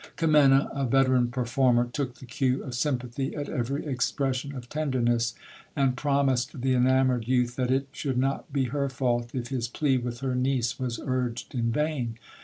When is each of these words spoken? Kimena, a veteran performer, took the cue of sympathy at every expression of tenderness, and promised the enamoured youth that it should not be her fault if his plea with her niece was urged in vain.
Kimena, 0.17 0.67
a 0.73 0.83
veteran 0.83 1.27
performer, 1.29 1.85
took 1.85 2.15
the 2.15 2.25
cue 2.25 2.63
of 2.63 2.73
sympathy 2.73 3.35
at 3.35 3.47
every 3.47 3.85
expression 3.85 4.55
of 4.55 4.67
tenderness, 4.67 5.35
and 5.75 5.95
promised 5.95 6.61
the 6.63 6.73
enamoured 6.73 7.27
youth 7.27 7.55
that 7.57 7.69
it 7.69 7.87
should 7.91 8.17
not 8.17 8.51
be 8.51 8.63
her 8.73 8.89
fault 8.89 9.35
if 9.35 9.49
his 9.49 9.67
plea 9.67 9.99
with 9.99 10.21
her 10.21 10.33
niece 10.33 10.79
was 10.79 10.99
urged 11.05 11.53
in 11.53 11.71
vain. 11.71 12.17